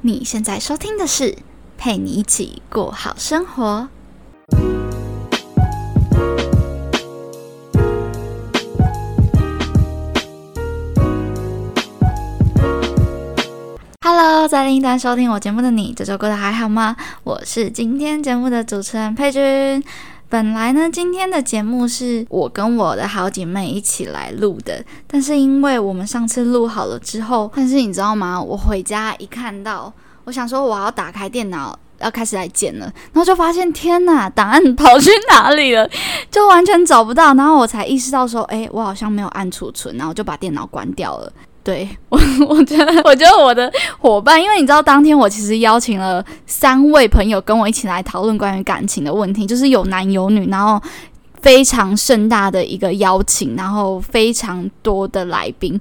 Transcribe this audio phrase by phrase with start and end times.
[0.00, 1.36] 你现在收听的是
[1.76, 3.88] 陪你一起过好生活。
[14.00, 16.96] Hello，在另一端收听我节目的你，这周过得还好吗？
[17.24, 19.82] 我是今天节目的主持人佩君。
[20.30, 28.38] 本来呢，今天的节目是我跟我的好姐妹一起来录的，但是因为我们上次录好了之后，但是你知道吗？
[28.38, 29.90] 我回家一看到，
[30.24, 35.88] 我想说我要打开电脑要开始来剪了，然后就发现天哪，档案跑去哪里了？
[36.30, 41.32] 就完全找不到，然后我才意识到说，哎，我好像没有按储存，然后就把电脑关掉了。
[41.68, 42.18] 对 我，
[42.48, 50.82] 我觉得，我觉得我的伙伴，因为你知道，当天我其实邀请了三位朋友跟我一起来讨论关于感情的问题，就是有男有女，然后
[51.42, 55.78] 非常盛大的一个邀请，然后非常多的来宾，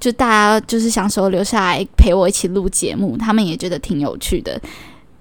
[0.00, 4.58] 就大家就是想说留下来陪我一起录节目，他们也觉得挺有趣的。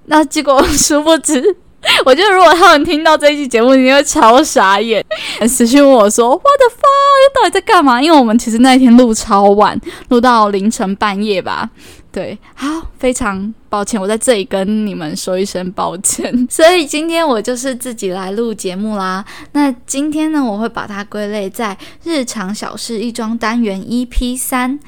[0.05, 1.57] 那结果 殊不知。
[2.05, 5.05] 我觉得如果他们听到这一期节目，你会超傻眼，
[5.47, 7.35] 私信问我说：“What the fuck？
[7.35, 11.69] 到底在干嘛？”因为我们其实那一天录超晚，录到凌晨半夜吧。
[12.11, 16.33] 对，好，非常抱歉，我在这里跟你们说一声抱歉。
[16.49, 19.23] 所以今天我就是自己来录节目啦。
[19.51, 24.79] 那今天呢，我会把它归类在日常小事一桩单元 EP 三。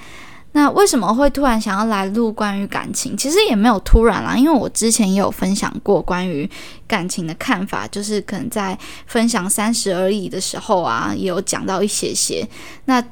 [0.58, 3.16] 那为什么会突然想要来录关于感情？
[3.16, 6.50] 其实也没有突然啦，因为我之前也有分享过关于
[6.88, 12.44] 感情的看法，就是可能在分享三十而已的时候啊，也有讲到一些些。
[12.86, 13.04] 那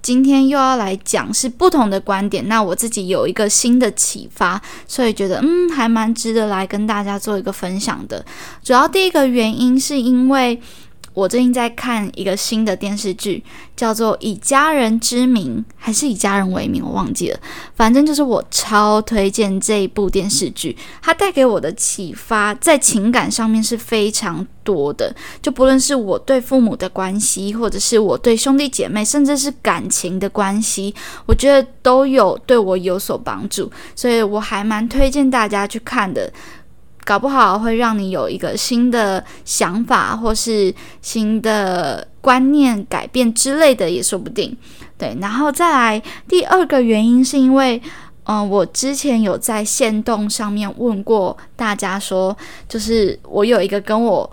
[0.00, 8.24] 今天又要来讲是不同的观点，那我自己有一个新的启发，所以觉得嗯，还蛮值得来跟大家做一个分享的。
[8.62, 10.58] 主要第一个原因是因为。
[11.14, 13.42] 我最近在看一个新的电视剧，
[13.76, 17.38] 叫做《以家人之名》还是《以家人为名》，我忘记了。
[17.76, 25.14] 反正就是我超推荐这一部电视剧，它带给我的启发在情感上面是非常多的。
[25.40, 30.92] 就不论是我对父母的关系，或者是我对兄弟姐妹，甚至是感情的关系，
[31.26, 36.32] 我觉得都有对我有所帮助，所以我还蛮推荐大家去看的。
[37.04, 44.56] 搞不好会让你有一个新的想法，或是新的观念改变之类的，也说不定。
[44.96, 47.80] 对，然后再来第二个原因，是因为，
[48.24, 52.34] 嗯，我之前有在线动上面问过大家，说
[52.68, 54.30] 就是我有一个跟我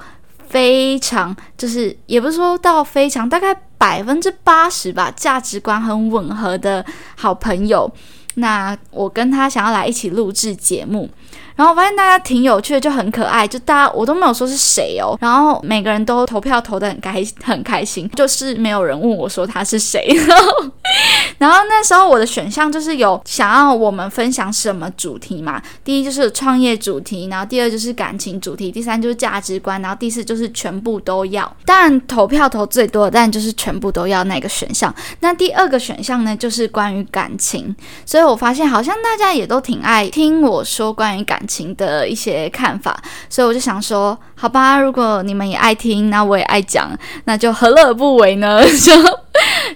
[0.47, 6.85] 非常，就是也不是说到非常，大概百分之八十吧，价值观很吻合的
[7.17, 7.91] 好朋友，
[8.35, 11.09] 那我跟他想要来一起录制节目。
[11.56, 15.17] 然后我发现大家挺有趣的，就很可爱，就大家我都没有说是谁哦。
[15.19, 20.07] 然后每个人都投票投的很开很开心，就是没有人问我说他是谁。
[21.38, 25.61] 然后那时候我的选项就是有想要我们分享什么主题嘛？
[25.84, 31.51] 第一就是创业主题，然后第二就是感情主题，第三就是价值观，然后第四就是全部都要。
[31.66, 34.94] 当然投票投最多，但就是全部都要那个选项。
[35.19, 37.75] 那第二个选项呢，就是关于感情。
[38.06, 41.41] 所以我发现好像大家也都挺爱听我说关于感。
[41.41, 48.62] 感情的一些看法，所以我就想说，好吧，如果你们也爱听，那我也爱讲，那就何乐而不为呢？
[48.78, 48.94] 就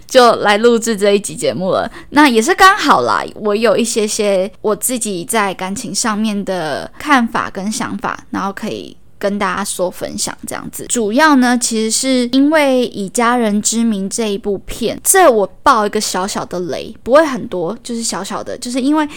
[0.05, 1.91] 就来录制这一集节目了。
[2.11, 10.37] 那也是刚好啦，我有一些些我自己在感情上面的看法跟想法，然后可以跟大家说分享。
[10.45, 19.09] 这样子，主要呢，其实是因为以家人之名这一部片，这我爆一个小小的雷，不会很多，就是小小的，就是因为。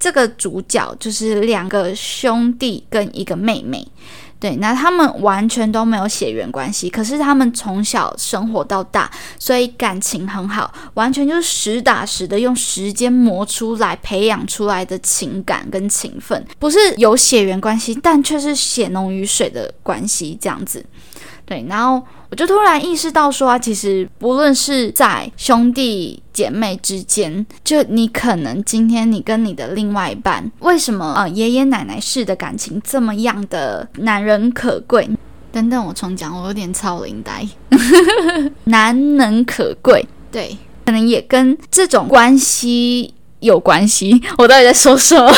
[0.00, 3.86] 这个主角就是两个兄弟跟一个妹妹，
[4.40, 20.82] 对，那他们完全都没有血缘关系，可是他们从小生活到大，所以感情很好，完全就是实打实的用时间磨出来、培养出来的情感跟情分，不是有血缘关系，但却是血浓于水的关系，这样子。
[21.50, 22.00] 对，然后
[22.30, 35.10] 我就突然意识到说啊，其实不论是在兄弟姐妹之间，就你可能今天你跟你的另外一半，为什么啊爷爷奶奶式的感情这么样的难人可贵？
[35.50, 37.44] 等等，我重讲，我有点超龄呆，
[38.66, 40.06] 难能可贵。
[40.30, 40.56] 对，
[40.86, 44.22] 可能也跟这种关系有关系。
[44.38, 45.34] 我到底在说什么？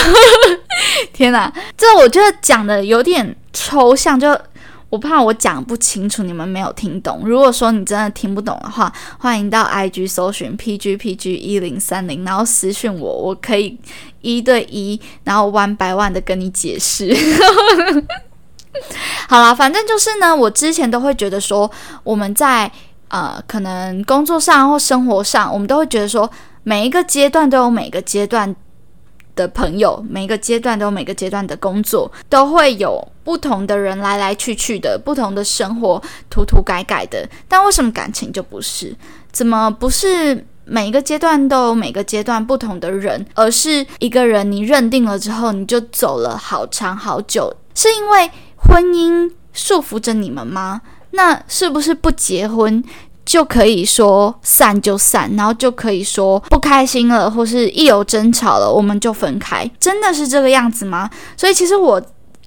[1.14, 4.38] 天哪，这我觉得讲的有点抽象，就。
[4.92, 7.22] 我怕我讲不清楚，你们没有听懂。
[7.24, 13.78] 如果说你真的听不懂的话，欢迎到 IG 搜寻 PGPG 一零三零，然后私讯我，我可以
[14.20, 17.10] 一对一，然后 one by one 的跟你解释。
[19.30, 21.70] 好啦，反正就是呢，我之前都会觉得说，
[22.04, 22.70] 我们在
[23.08, 26.30] 呃，可能工作上或生活上，我们都会觉得说，
[26.64, 28.54] 每一个阶段都有每个阶段
[29.34, 37.28] 的朋友，每个阶段都有每个阶段的工作，都会有不同的人来来去去的，不同的生活涂涂改改的。
[37.48, 38.94] 但为什么感情就不是？
[39.30, 47.54] 怎么不是每一个阶段都有每个阶段不同的人，而是一个人你认定了之后，你就走了好长好久？
[47.74, 50.82] 是因为婚姻束缚着你们吗？
[51.12, 52.82] 那是不是不结婚？
[53.32, 61.08] 就可以说散就散，然后就可以说不开心了，或是一有争吵了，我们就分开，真的是这个样子吗？
[61.34, 61.98] 所以其实我。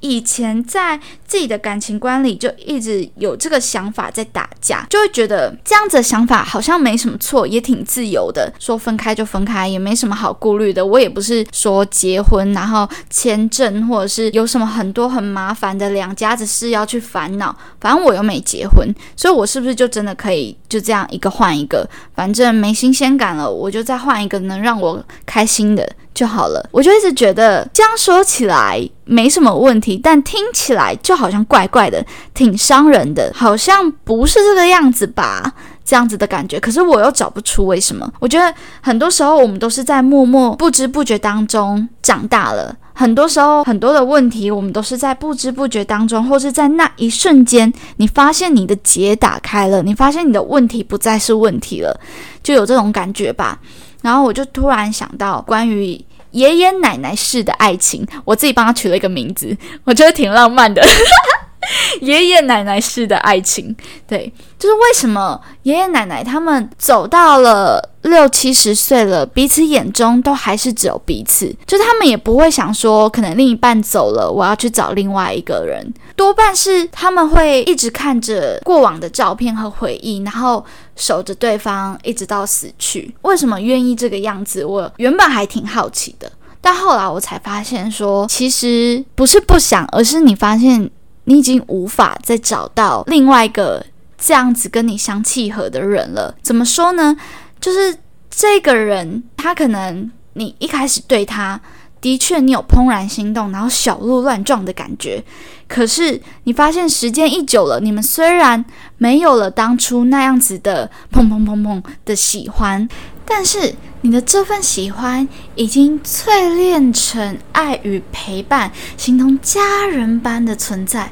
[0.08, 10.86] 以前在自己的感情观里就一直有这个想法在打架，就会觉得这样子的想法好像没什么错，也挺自由的，说分开就分开，也没什么好顾虑的。
[10.86, 25.90] 我也不是说结婚然后签证或者是有什么很多很麻烦的两家子事要去烦恼，反正我又没结婚，所以我是不是就真的可以就这样一个换一个，反正没新鲜感了，我就再换一个能让我开心的。
[26.16, 32.04] 就好了，我就一直觉得这样说起来没什么问题，但听起来就好像怪怪的，
[32.34, 35.54] 挺伤人的，好像不是这个样子吧？
[35.84, 38.12] 这样子的感觉，可是我又找不出为什么。
[38.20, 38.52] 我觉得
[38.82, 52.00] 很多时候我们都是在默默不知不觉当中长大了，很多时候很多的问题我们都是在不知不觉当中，或是在那一瞬间，你发现你的结打开了，你发现你的问题不再是问题了，
[52.42, 53.60] 就有这种感觉吧。
[54.06, 56.00] 然后我就突然想到关于
[56.30, 60.86] 爷爷奶奶式的爱情，我自己帮他取了一个名字，我觉得挺浪漫的。
[62.02, 63.76] 爷爷奶奶式的爱情，
[64.06, 80.64] 对，就是为什么爷爷奶奶他们走到了六七十岁了，彼此眼中都还是只有彼此，就他们也不会想说，可能另一半走了，我要去找另外一个人，多半是他们会一直看着过往的照片和回忆，然后
[80.96, 83.14] 守着对方一直到死去。
[83.22, 84.64] 为什么愿意这个样子？
[84.66, 86.32] 我原本还挺好奇的，
[86.62, 90.90] 但后来我才发现，说其实不是不想，而是你发现。
[91.28, 93.84] 你已经无法再找到另外一个
[94.16, 96.36] 这样子跟你相契合的人了。
[96.44, 97.18] 怎么说呢？
[97.60, 97.98] 就是
[98.30, 101.60] 这个人，他可能你一开始对他
[102.06, 105.24] 的确你有怦然心动，然后小鹿乱撞的感觉。
[105.68, 108.64] 可是你发现时间一久了，你们虽然
[109.00, 112.88] 没有了当初那样子的砰砰砰砰的喜欢。
[113.26, 121.12] 但是你的这份喜欢已经淬炼成爱与陪伴，形同家人般的存在。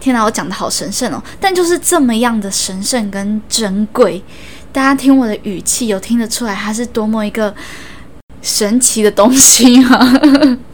[0.00, 1.22] 天哪，我讲的好神圣哦！
[1.38, 4.20] 但就是这么样的神圣跟珍贵，
[4.72, 7.54] 大家听我的语气，有听得出来它是多么一个
[8.42, 9.98] 神奇的东西吗？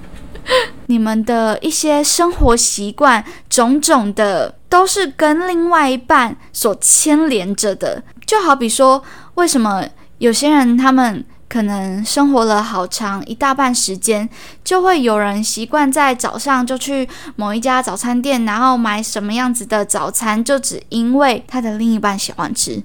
[0.87, 8.03] 你们的一些生活习惯，种种的，都是跟另外一半所牵连着的。
[8.27, 9.05] 就好比说，
[9.35, 9.85] 为什么？
[10.17, 14.29] 有些人他们可能生活了好长一大半时间，
[14.65, 22.83] 就会有人习惯在早上就去某一家早餐店，然后买什么样子的早餐，就只因为他的另一半喜欢吃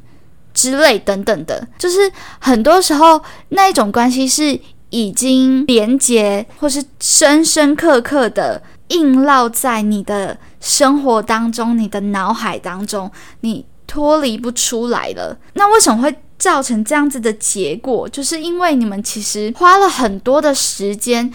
[0.64, 1.68] 之类等等的。
[1.78, 4.58] 就是很多时候那种关系是
[4.92, 13.12] 已经连结，或是深深刻刻的印烙在你的生活当中、你的脑海当中，
[13.42, 15.38] 你脱离不出来了。
[15.56, 16.16] 那为什么会？
[16.40, 21.32] 造成这样子的结果，就是因为你们其实花了很多的时间，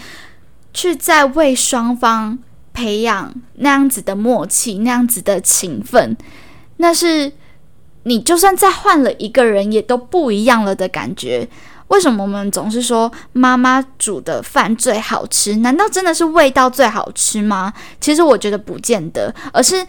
[0.71, 2.37] 去在为双方
[2.73, 6.15] 培养那样子的默契，那样子的情分。
[6.77, 7.31] 那是
[8.03, 11.47] 你就算再换了一个人，也都不一样了的感觉。
[11.87, 15.57] 为什么我们总是说妈妈煮的饭最好吃？
[15.57, 17.73] 难道真的是味道最好吃吗？
[17.99, 19.85] 其实我觉得不见得，而是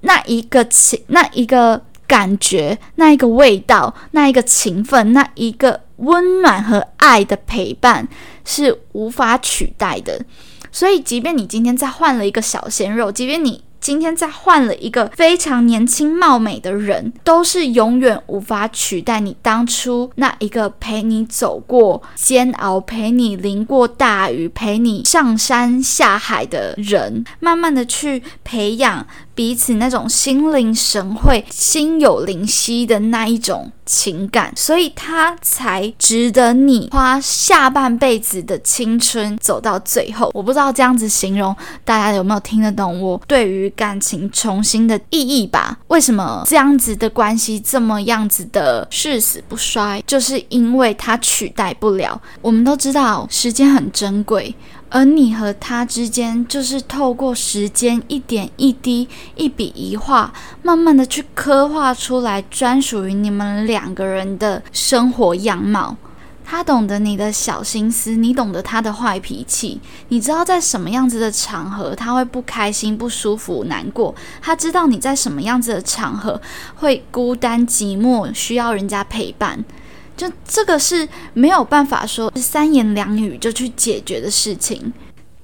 [0.00, 1.82] 那一个情，那一个。
[2.04, 8.06] 感觉那一个味道，那一个情分，那一个温暖和爱的陪伴
[8.44, 10.22] 是无法取代的。
[10.70, 13.64] 所以，即便你今天再换了一个小鲜肉，即便你。
[13.82, 33.72] 今天再换了一个非常年轻貌美的人，都是永远无法取代你当初那一个陪你走过煎熬、陪你淋过大雨、陪你上山下海的人，慢慢的去培养彼此那种心领神会、心有灵犀的那一种。
[33.84, 40.30] 情感，所以他才值得你花下半辈子的青春走到最后。
[40.32, 45.76] 我不知道这样子形容大家有没有听得懂我对于感情重新的意义吧？
[45.88, 50.02] 为什么这样子的关系这么样子的誓死不衰？
[50.06, 52.18] 就是因为它取代不了。
[52.40, 54.54] 我们都知道时间很珍贵。
[54.94, 60.30] 而你和他之间，就是透过时间一点一滴、一笔一画，
[60.62, 65.96] 慢慢的去刻画出来专属于你们两个人的生活样貌。
[66.44, 76.38] 他懂得你的小心思，你懂得他的坏脾气，你知道在什么样子的场合他会不开心、不舒服、难过，他知道你在什么样子的场合
[76.74, 79.64] 会孤单寂寞，需要人家陪伴。
[80.16, 84.92] 就这个是没有办法说三言两语就去解决的事情。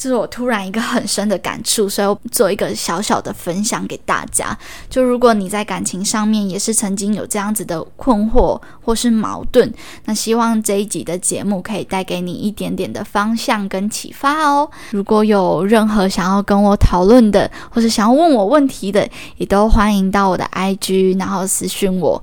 [0.01, 4.57] 这是我突然一个很深的感触，所以我做一个小小的分享给大家。
[4.89, 9.69] 就如果你在感情上面也是曾经有这样子的困惑或是矛盾，
[10.05, 14.71] 那希望这一集的节目可以带给你一点点的方向跟启发哦。
[14.93, 19.09] 如果有任何想要跟我讨论的，或是想要问我问题的，
[19.39, 22.23] 也都欢迎到我的 IG，然后私讯我。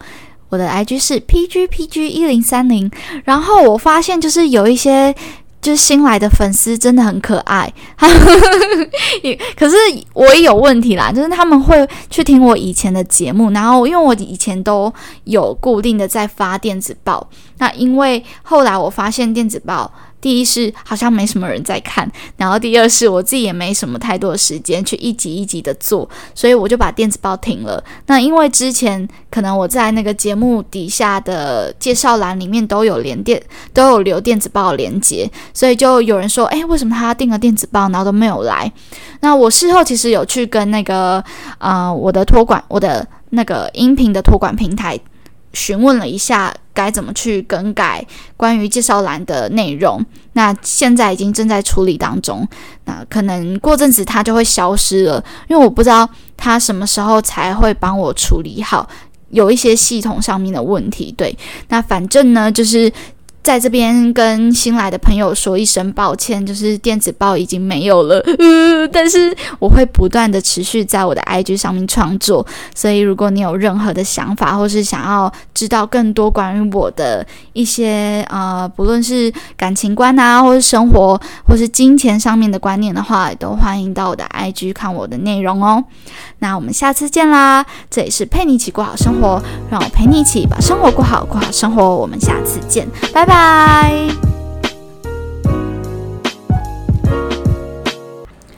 [0.50, 2.90] 我的 IG 是 PGPG 一零三零。
[3.24, 5.16] 然后我发现就是有一些。
[5.62, 7.74] 就是新来的粉丝真的很可爱，
[9.58, 9.76] 可是
[10.14, 19.92] 我也有问题啦，就是他们会去听我以前的节目，然后因为我以前都有固定的在发电子报，那因为后来我发现电子报。
[20.26, 27.84] 第一是好像没什么人在看，然后第二是我自己也没什么太多的时间去一集一集的做，所以我就把电子报停了。
[28.08, 33.40] 那因为之前可能我在那个节目底下的介绍栏里面都有连电，
[33.72, 38.72] 都有留电子报连接，所以就有人说，哎，为什么他订了电子报，然后都没有来？
[39.20, 41.24] 那我事后其实有去跟那个
[41.60, 45.00] 呃我的托管，我的那个音频的托管平台。
[45.56, 48.06] 询问了一下该怎么去更改
[48.38, 52.48] 关于介绍栏的内容，那现在已经正在处理当中，
[52.84, 56.08] 那可能过阵子它就会消失了，因为我不知道
[56.38, 58.88] 它什么时候才会帮我处理好，
[59.30, 61.12] 有一些系统上面的问题。
[61.18, 61.36] 对，
[61.70, 62.92] 那反正呢就是。
[63.46, 68.20] 在这边跟新来的朋友说一声抱歉，就是电子报已经没有了，
[68.92, 77.24] 但是我会不断的持续在我的 IG 上面创作，所以如果你有任何的想法，或是想要知道更多关于我的
[77.54, 85.84] 一些呃，不论是感情观啊，或是生活，或是金钱上面的观念的话，都欢迎到我的 IG 看我的内容哦。
[86.40, 87.64] 那我们下次见啦！
[87.92, 91.96] 这里是陪你一起过好生活，让我陪你一起把生活过好，过好生活。
[91.96, 93.35] 我们下次见，拜拜。
[93.36, 94.35] 拜。